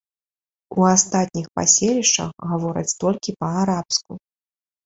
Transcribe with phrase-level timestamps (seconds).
[0.77, 4.11] У астатніх паселішчах гавораць толькі па-арабску.